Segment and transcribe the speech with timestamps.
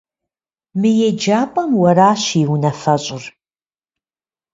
[0.79, 3.23] Мы еджапӀэм уэращ и унафэщӀыр.